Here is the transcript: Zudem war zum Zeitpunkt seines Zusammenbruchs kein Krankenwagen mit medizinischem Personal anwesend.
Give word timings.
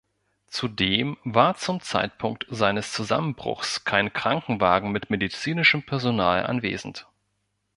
Zudem 0.47 1.15
war 1.25 1.53
zum 1.57 1.79
Zeitpunkt 1.79 2.47
seines 2.49 2.91
Zusammenbruchs 2.91 3.83
kein 3.85 4.11
Krankenwagen 4.11 4.91
mit 4.91 5.11
medizinischem 5.11 5.83
Personal 5.85 6.47
anwesend. 6.47 7.05